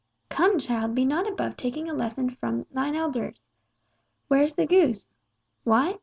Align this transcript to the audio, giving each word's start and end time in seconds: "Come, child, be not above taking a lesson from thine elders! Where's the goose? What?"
"Come, 0.29 0.57
child, 0.57 0.95
be 0.95 1.05
not 1.05 1.29
above 1.29 1.55
taking 1.55 1.87
a 1.87 1.93
lesson 1.93 2.27
from 2.31 2.63
thine 2.71 2.95
elders! 2.95 3.43
Where's 4.29 4.55
the 4.55 4.65
goose? 4.65 5.15
What?" 5.63 5.99